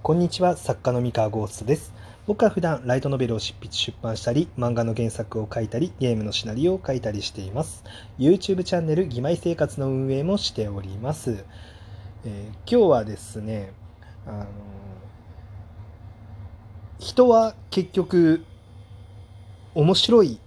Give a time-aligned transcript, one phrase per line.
[0.00, 1.92] こんにちは作家の三河ゴーストです。
[2.26, 7.84] 僕は普段ライトノベルを執筆出版したり漫画の原作を書いたりゲームのシナリオを書いたりしています。
[8.18, 11.44] YouTube チャンネル「義妹生活」の運営もしております、
[12.24, 13.72] えー、今日はですね
[14.24, 14.46] あの
[17.00, 18.44] 人は結局
[19.74, 20.38] 面白い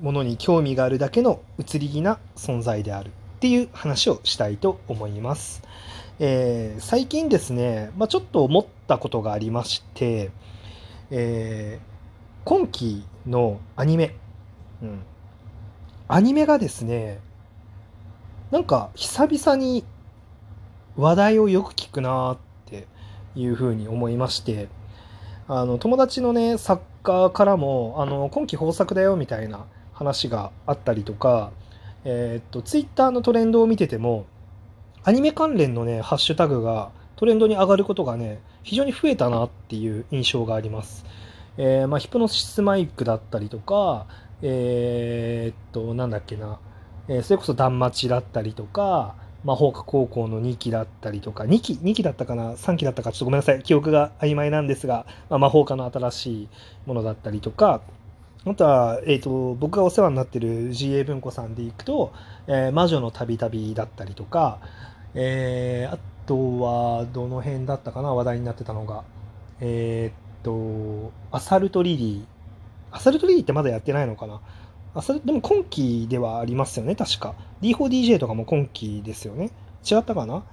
[0.00, 3.10] ものに興味があるだけの移り気な存在である。
[3.40, 5.62] っていう話をしたいと思います。
[6.18, 10.30] えー、最近ですね、まあ、ちょっと思ったことがありまして、
[11.10, 14.14] えー、今期のアニメ、
[14.82, 15.00] うん、
[16.06, 17.18] アニメがですね、
[18.50, 19.86] なんか久々に
[20.98, 22.86] 話題をよく聞くなって
[23.34, 24.68] いうふうに思いまして、
[25.48, 31.52] あの友達のね、作家からも、あの今期豊作だよみたいな話があったりとか、
[32.04, 34.26] えー、っと、ツイッターのトレンドを見てても、
[35.02, 41.04] アニメ関連のね、ハッシュタグがトレンドに上がることがね、非常に増えたなっていう印象があります。
[41.56, 44.06] えー、まあ、ヒプノシスマイクだったりとか、
[44.42, 46.58] えー、っと、なんだっけな、
[47.08, 53.62] えー、それこそ断末だったりとか、魔法科高校の2期だったりとか、2期、2期だったかな ?3 期だったか、ちょっとごめんなさい。
[53.62, 56.48] 記憶が曖昧なんですが、まあ、魔法科の新しい
[56.86, 57.80] ものだったりとか、
[58.46, 62.12] あとは、えーと、僕がお世話になってる GA 文庫さんでいくと
[62.48, 64.58] 「えー、魔女の旅旅」だったりとか、
[65.14, 69.04] えー、あとはどの辺だったかな話題になってたのが。
[69.62, 72.24] えっ、とアサルトリリー。
[72.92, 74.40] アサルトリリーってまだやってないのかな。
[74.94, 77.34] あそれでも今期ではありますよね確か。
[77.60, 79.50] D4DJ とかも今期ですよね。
[79.88, 80.44] 違ったかな。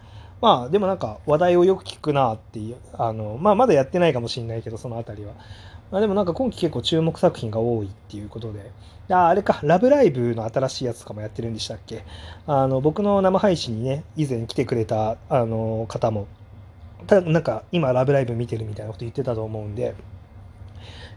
[0.42, 5.34] まあでもなんか話題をよく聞くなっていうあのまあまだやってないかもしれないけどその辺りは。
[5.92, 8.72] まあ、でもなんか今期結構注目作品が多いっていうことで、
[9.10, 12.04] ああれか、ラブライブの新しいやつとかもやってるんでしたっけ。
[12.46, 16.28] あの、僕の生配信にね、以前来てくれたあの方も、
[17.06, 19.96] たなんか今ラブライブ見てるみたいなこと言ってたと思うんで、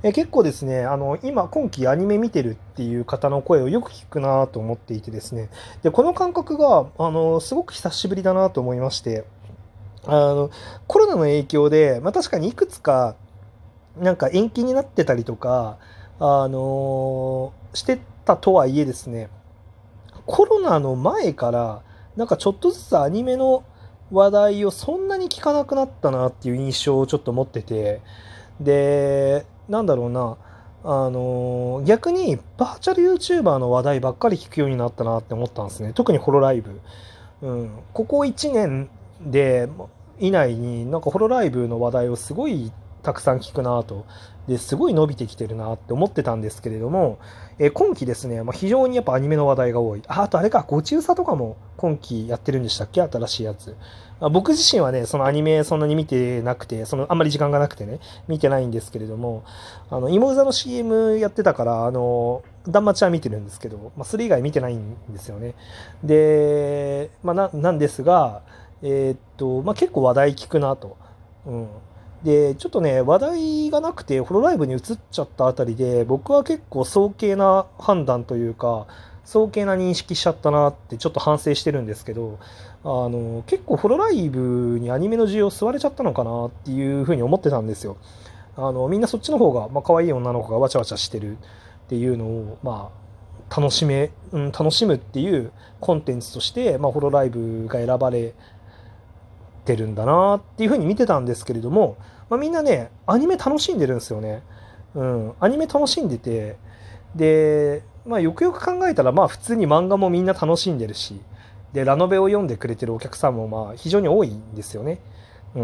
[0.03, 5.51] え結構ですね、あの、今、今期アニメ見てるっていう方の声をよく聞くなと思っていてですね、
[5.83, 9.25] で、この感覚が、あの、すごく久しぶりだなと思いまして、
[10.07, 10.51] あの、
[10.87, 13.15] コロナの影響で、まあ確かにいくつか
[13.97, 15.79] なんか延期になってたりとか、
[16.19, 19.29] あのー、してたとはいえですね、
[20.27, 21.83] コロナの前から、
[22.17, 23.65] なんかちょっとずつアニメの
[24.11, 28.01] 話題をそんなに聞かなくなったなっていう印象をちょっと持ってて、
[28.61, 30.37] で、なんだろうな、
[30.83, 35.93] あのー、逆にバーチャル YouTuber の話題ばっかり聞くようになったなって思ったんですね。
[35.95, 36.81] 特にホロライブ。
[37.43, 38.91] うん、ここ1年
[39.21, 39.69] で
[40.19, 42.73] 以内になんかホロライブの話題をすごい
[43.03, 44.07] たくさん聞くなと。
[44.49, 47.21] ですごい伸びてきてるなって思ってたんですけれども、
[47.61, 50.03] えー、今期ですね、まあ、非常にやっぱアニメの話題が多い。
[50.09, 53.01] ああとあれかごちうさとかも今期やってるんでしたっけ？
[53.03, 53.77] 新しいやつ、
[54.19, 59.45] まあ、僕自身はねそのアニメそんなに見てなくてそのあんまり時間がなくてね見てないんですけれども
[59.89, 65.55] あの芋座の CM やってたからあの断末は見てるんですけど、まあ、それ以外見てないんですよね。
[66.03, 68.43] で、まあ、ななんですが
[68.83, 70.97] えー、っと、まあ、結構話題聞くなと。
[71.47, 71.69] うん、
[72.23, 78.87] で、ちょっとね、話題がなくて、ホロライブに移っちゃったあたりで、僕は結構早計な判断というか、
[79.25, 82.39] 早計な認識しちゃったなってちょっと反省してるんですけど、
[82.83, 87.97] あの、結構ホロライブにアニメの需要吸われちゃったのかなっていうふうに思ってたんですよ。
[88.57, 91.41] あの、みんなそっちの方が、まあ、可愛い女の子がわちゃわちゃしてるっ
[91.89, 92.91] ていうのを、ま
[93.49, 98.35] あ、楽しめ、うん、楽しむっていうコンテンツとして、まあ、ホロライブが選ばれ
[99.71, 101.97] てるんだなっていうふうに見てたんですけれども、
[102.29, 104.43] まあ、みんなねアニメ楽しんでるんですよね。
[104.95, 106.57] うん、アニメ楽しんでて
[107.15, 111.21] で、まあ、よくよく考えたらまあ普通に漫画もみんな楽しんでるし
[111.73, 114.99] でラノベを読んでくれてるお客さんもまあ非常に多いんですよね。
[115.55, 115.63] う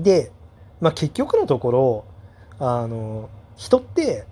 [0.00, 0.32] ん、で、
[0.80, 2.04] まあ、結局のところ
[2.58, 4.26] あの人って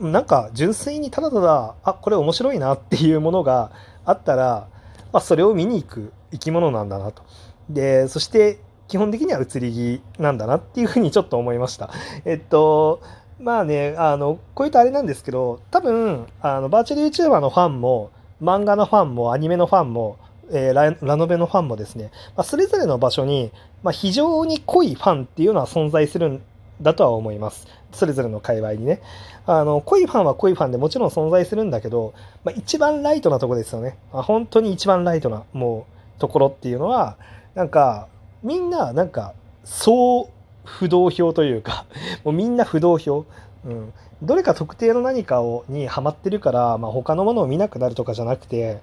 [0.00, 3.70] なんか純粋にただただあこれ面白いなっていうものが
[4.06, 4.68] あったら、
[5.14, 7.22] まあ、それを見に行く生き物なんだなと。
[7.70, 8.58] で、そして
[8.88, 11.90] 基本的には移り気なんだなっていうふうにちょっと思いました。
[12.24, 13.00] えっと、
[13.38, 18.10] まあね、あの、こういうとあれなんですけど、多分、あの、バーチャル YouTuber のファンも、
[18.42, 20.18] 漫画のファンも、アニメのファンも、
[20.50, 23.52] えー、ラノベのファンもですね、まあ、それぞれの場所に、
[23.84, 26.42] まあ、非常に濃いファンっていうのは存在するん
[26.82, 27.66] だとは思います。
[27.92, 29.00] それぞれの界隈にね。
[29.46, 33.96] あの、濃いファンは濃いファンでもちろん存在するんだけど、まあ、一番ライトなとこですよね。
[34.12, 37.16] あ本当に一番ライトな、もう、ところっていうのは
[37.54, 38.08] なんか
[38.42, 39.34] みんななんか
[39.64, 40.30] 総
[40.64, 41.86] 不動票というか
[42.24, 43.24] もうみんな不動票、
[43.64, 43.92] うん、
[44.22, 48.80] どれか特定の何かをにハマってるから、まあ、他のものを見なくなるとかじゃなくて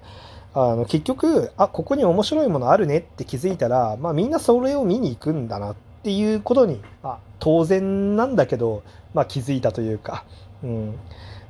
[0.54, 8.82] あの結局あここに面白いものあるねって気づいたら、まあ、みんなそれを見に行くんだなっていうことに、まあ、当然なんだけど、
[9.14, 10.24] まあ、気づいたというか、
[10.64, 10.98] うん。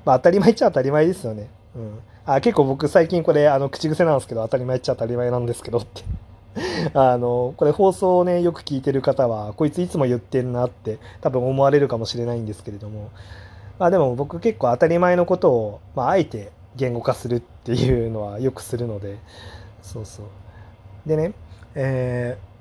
[0.05, 1.49] まあ、当たり前っちゃ当たり前ですよね。
[1.75, 6.03] うん、あ結構僕最近これあの口癖なんですけど当たり前っちゃ当たり前なんですけどって。
[6.93, 13.09] あのこれ放送をねよく聞いてる方はこいついつも言ってんなって多分思われるかもしれないんですけれども。
[13.79, 19.17] まあでも僕結構当たり前のことを、まあ、あえて言語化するっていうのはよくするので。
[19.81, 20.27] そうそう。
[21.07, 21.33] でね
[21.75, 22.52] えー、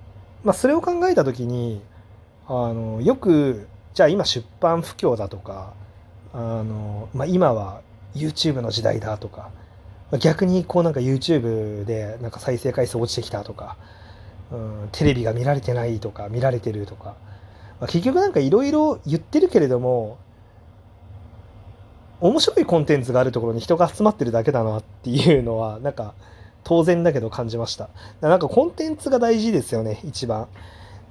[0.43, 1.81] まあそれを考えた時に
[2.47, 5.73] あのよくじゃあ今出版不況だとか
[6.33, 7.81] あの、まあ、今は
[8.15, 9.51] YouTube の時代だとか
[10.19, 13.77] 逆にこうなんか YouTube でなんか再生回数落ちてきたとか、
[14.51, 17.15] うん、テレビが見られてないとか見られてるとか、
[17.79, 20.17] まあ、結局なんかいろいろ言ってるけれども
[22.19, 26.13] 面白いコンテンツがあるところに人が集まってるだけだなっていうのはなんか
[26.63, 27.90] 当然だけど感じました。
[28.22, 30.48] なんかコンテンツが大事ですよね一番。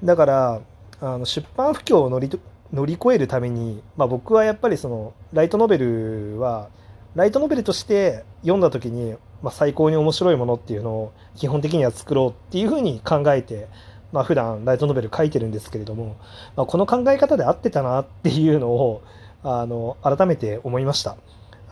[0.05, 0.61] だから
[1.01, 2.31] あの出版不況を乗り
[2.73, 6.69] 乗り越えるために、まあ、僕はやっぱりそのライトノベルは
[7.17, 13.67] ライトノベルとして読んだ時に、まあ、最高に面白いものっていうのを基本的には作ろうっていうふうに考えて、
[14.13, 16.17] まあ普段ライトノベル書いてるんですけれども、
[16.55, 19.03] まあ、この考え方で合ってたなっていうのを
[19.43, 21.17] あの改めて思いました。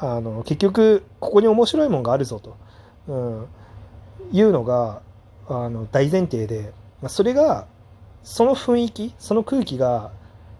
[0.00, 2.56] あの結局ここに面白いものがあるぞと、
[3.08, 3.46] うん、
[4.32, 5.02] いうのが
[5.48, 7.66] あの大前提でまあそれが
[8.22, 10.10] その雰囲気その空気が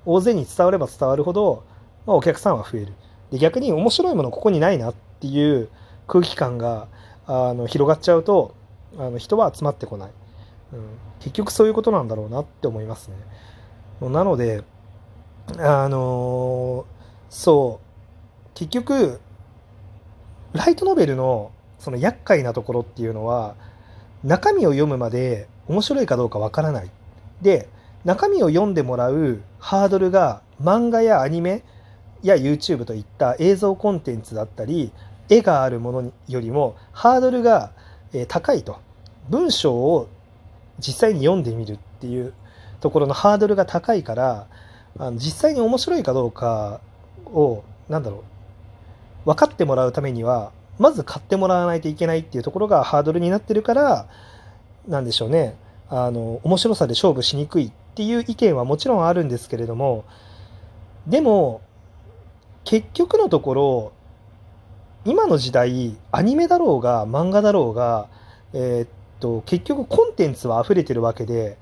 [0.05, 1.65] 大勢に伝われば伝わるほど、
[2.07, 2.95] まあ、お客さんは増える。
[3.31, 5.69] で逆に面白いものここにないなっていう
[6.07, 6.89] 空気感が
[7.27, 8.55] あの広がっちゃうと
[8.99, 10.11] あの人は集まってこない、
[10.73, 10.81] うん、
[11.21, 13.17] 結局そういうことなんだろうなって思いますね。
[14.09, 14.63] なので
[15.59, 16.85] あのー、
[17.29, 17.89] そう。
[18.55, 19.21] 結局
[20.53, 23.55] ライトノベルのその厄介なところっていうのは
[24.25, 26.91] 中身を読むまで面白いかどうかわからない。
[27.43, 27.69] で
[28.05, 31.63] 中身を読んでもらうハードルが漫画やアニメ
[32.23, 34.93] や YouTube といった映像コンテンツだったり
[35.29, 37.73] 絵があるものよりもハードルが
[38.29, 38.79] 高いと。
[39.29, 40.09] 文章を
[40.79, 42.33] 実際に読んでみるっていう
[42.81, 44.47] ところのハードルが高いから
[44.99, 46.81] あの実際に面白いかどうか
[47.27, 48.25] を何だろ
[49.27, 54.07] う分かってもらうためにはまず買ってもらわないといけないっていうところがハードルになってるから
[54.87, 55.57] なんでしょうね。
[55.91, 60.05] あの面白さで勝負しにくいっていう意見はもちろんあるんですけれども
[61.07, 61.63] でも
[62.65, 63.93] 結局のところ
[65.07, 68.09] 今の時代アニメだろうが漫画だろうが、
[68.53, 68.89] えー、っ
[69.21, 71.57] と結局コンテンツは溢れてるわけで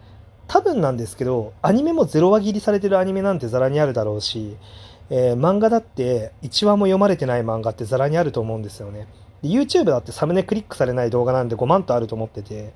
[0.48, 4.56] 多分なんですけどアニメもゼロ話切りされてるアニメなんてざらにあるだろうし
[5.10, 9.06] えー、漫画だって1話も読まれてない漫画ってざらにあると思うんですよね。
[9.42, 12.72] YouTube だってサムネクリックされない動画なんで5万とあると思ってて、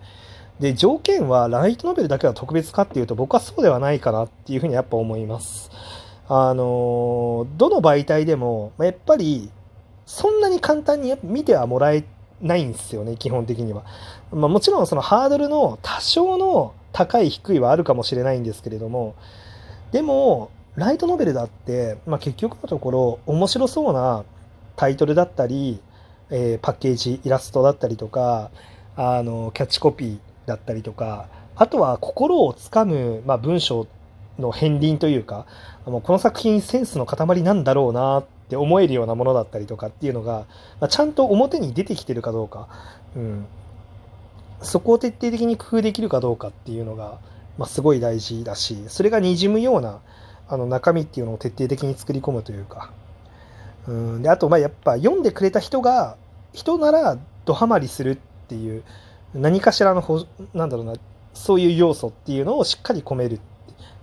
[0.61, 5.71] で、条件はライトノベルだけは特別かっていうと僕はそうではないかなっていうふうにやっぱ思います。
[6.29, 9.51] あのどの媒体でも、やっぱり
[10.07, 12.05] そんなに簡単に見てはもらえ
[12.41, 13.85] ないんですよね、基本的には。
[14.31, 19.15] まあ、もちろんそのハードルの多少の高い低いはあるかもしれないんですけれども、
[19.93, 24.25] でも、ライトノベルだって、まあ、結局のところ面白そうな
[24.77, 25.81] タイトルだったり、
[26.31, 28.51] えー、パッケージイラストだったりとか
[28.97, 33.87] あのキャッチコピーだったりとかあとは心をつかむ、まあ、文章
[34.39, 35.47] の片鱗というか
[35.85, 40.47] もうこの作品センスの塊なんだろうなって思えるようなものだったりとかっていうのが、
[40.81, 42.69] まあ、ちゃんと表に出てきてるかどうか、
[43.17, 43.47] うん、
[44.63, 47.19] そこを徹底的に工夫できるかどうかっていうのが、
[47.59, 50.01] まあ、すごい大事だしそれがにじむような
[50.51, 52.91] あの中身っていうのを徹底的に作り込むというか。
[53.87, 54.23] うん。
[54.23, 56.17] であとまあやっぱ読んでくれた人が
[56.53, 58.17] 人ならドハマりするっ
[58.49, 58.83] ていう
[59.35, 60.95] 何かしらのほなんだろうな
[61.33, 63.41] そういう要素っていうのをしっかり込める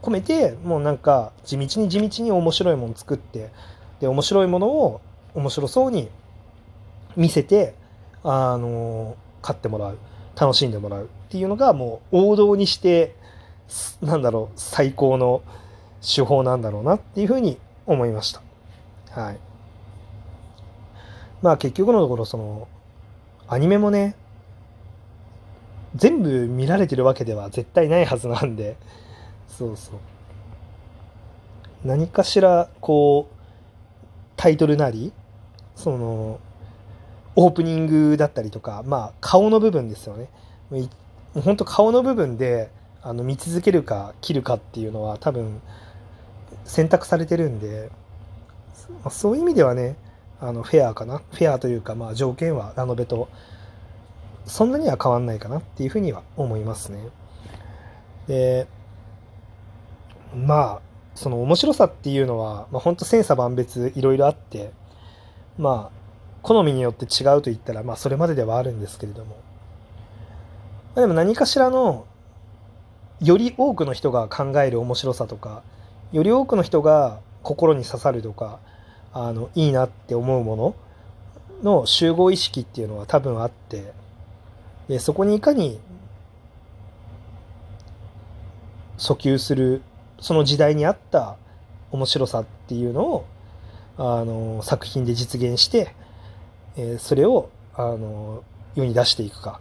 [0.01, 3.51] 込めてもうなんか地道に地道に面白いもの作って
[3.99, 5.01] で面白いものを
[5.35, 6.09] 面白そうに
[7.15, 7.75] 見せて
[8.23, 9.97] あの買ってもらう。
[10.39, 13.15] 楽しんでもらうっていうのがもう王道にして
[14.01, 15.41] なんだろう最高の
[16.01, 18.41] 手法なんだろうなっていうふうに思いました。
[19.11, 19.39] はい。
[21.41, 22.67] まあ結局のところその
[23.47, 24.15] アニメもね
[25.95, 28.75] 全部見られてるわけでは絶対ないはずなんで
[29.47, 29.95] そうそう
[31.85, 33.35] 何かしらこう
[34.35, 35.13] タイトルなり
[35.75, 36.39] その
[37.35, 40.29] オープニングだったりとかまあ顔の部分ですよね
[41.33, 42.69] 本当顔の部分で
[43.01, 45.61] あの見続けるか切るかっていうのは多分
[46.65, 47.89] 選択されてるんで、
[49.03, 49.95] ま、そういう意味ではね
[50.39, 51.17] あのフェアかな？
[51.31, 53.27] フェアというか、まあ、条件はラノベと
[54.45, 56.99] そんなには変わんないかなっていうふうには思いますね。
[58.27, 58.67] で、
[60.35, 60.81] まあ、
[61.15, 64.71] その面白さっていうのは、まあ、本当千差万別いろいろあって、
[65.57, 65.97] まあ、
[66.43, 69.37] 好みによって違うと言ったら、まあ、それまでではあるんですけれども、
[70.95, 72.05] まあ、でも何かしらの
[73.19, 75.63] より多くの人が考える面白さとか
[76.11, 78.59] より多くの人が心に刺さるとか
[79.13, 80.75] あのいいなって思うもの
[81.63, 83.91] の集合意識っていうのは多分あって
[84.87, 85.79] でそこにいかに
[88.97, 89.81] 訴求する
[90.19, 91.37] その時代に合った
[91.91, 93.25] 面白さっていうのを
[93.97, 95.93] あの作品で実現して、
[96.75, 98.43] えー、それをあの
[98.75, 99.59] 世に出していくか。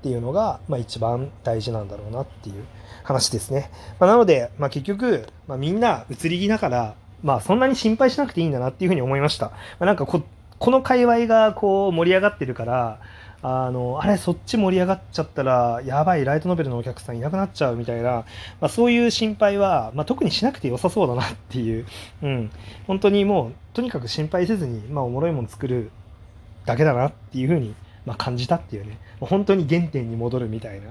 [0.00, 2.64] っていうのが、まあ、一番大事なんだろうなっていう
[3.04, 3.70] 話ですね。
[3.98, 9.46] まあ、なので、まあ、結局、まあ、みんな移り気だから、まあ、そんなに心配しなくていいんだなっていうふうに思いました。
[9.46, 10.22] まあ、なんかこ
[10.58, 13.00] この界隈がこう盛り上がってるから
[13.40, 18.26] あのあれそっち盛り上がっちゃったらやばいライトノベルのお客さんいなくなっちゃうみたいな、ま
[18.62, 21.86] あ、そういう心配は、まあ、特にしなくて良さそうだなっていう、
[22.22, 22.50] うん、
[22.86, 25.90] 本当にもうとにかく心配せずに、まあ、おもろいもの作る
[26.66, 27.74] だけだなっていうふうに、
[28.10, 30.88] まあ、感じたっていうね本当に原点に戻るみたいな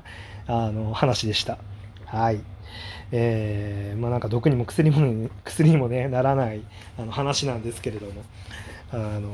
[0.48, 1.58] あの話でした。
[2.06, 2.40] はい。
[3.12, 6.62] えー、まあなんか毒にも薬も薬にもねならない
[6.98, 8.24] あの話なんですけれども
[8.94, 9.32] あの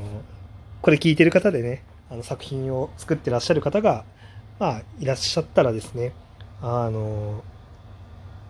[0.81, 4.03] これ聞いてる方でねあの作品を作ってらっしゃる方が、
[4.57, 6.13] まあ、いらっしゃったらですね
[6.61, 7.43] あの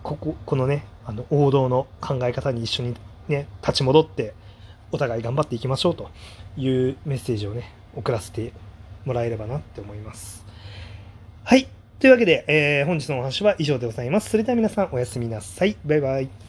[0.02, 2.96] こここのねあの王道の考え方に一緒に
[3.28, 4.32] ね立ち戻って
[4.92, 6.10] お互い頑張っていきましょうと
[6.56, 8.52] いうメッセージをね送らせて
[9.06, 10.44] もらえればなって思います。
[11.44, 11.66] はい。
[11.98, 14.28] というわけで、えー、本日のお話は以上でございます。
[14.28, 15.76] それでは皆さんおやすみなさい。
[15.84, 16.45] バイバイ。